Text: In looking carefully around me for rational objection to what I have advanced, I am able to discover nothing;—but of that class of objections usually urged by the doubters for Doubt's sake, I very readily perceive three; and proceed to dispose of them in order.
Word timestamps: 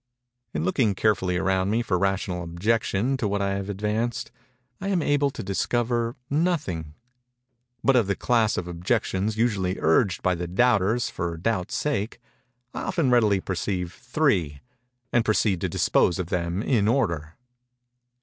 In 0.55 0.63
looking 0.65 0.95
carefully 0.95 1.37
around 1.37 1.69
me 1.69 1.83
for 1.83 1.95
rational 1.99 2.41
objection 2.41 3.17
to 3.17 3.27
what 3.27 3.39
I 3.39 3.51
have 3.51 3.69
advanced, 3.69 4.31
I 4.79 4.87
am 4.87 5.03
able 5.03 5.29
to 5.29 5.43
discover 5.43 6.15
nothing;—but 6.27 7.95
of 7.95 8.07
that 8.07 8.17
class 8.17 8.57
of 8.57 8.67
objections 8.67 9.37
usually 9.37 9.77
urged 9.79 10.23
by 10.23 10.33
the 10.33 10.47
doubters 10.47 11.11
for 11.11 11.37
Doubt's 11.37 11.75
sake, 11.75 12.19
I 12.73 12.89
very 12.89 13.09
readily 13.09 13.41
perceive 13.41 13.93
three; 13.93 14.61
and 15.13 15.23
proceed 15.23 15.61
to 15.61 15.69
dispose 15.69 16.17
of 16.17 16.29
them 16.31 16.63
in 16.63 16.87
order. 16.87 17.35